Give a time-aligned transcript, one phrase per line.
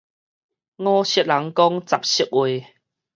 [0.03, 0.05] 五色
[1.21, 2.69] 人講十色話